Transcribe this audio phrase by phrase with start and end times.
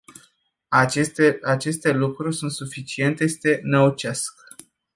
[1.43, 4.55] Aceste lucruri sunt suficiente să te năucească.